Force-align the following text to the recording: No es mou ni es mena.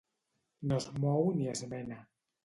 No 0.69 0.79
es 0.83 0.87
mou 1.03 1.29
ni 1.41 1.49
es 1.51 1.61
mena. 1.75 1.99